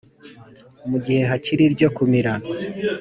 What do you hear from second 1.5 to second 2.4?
iryo kumira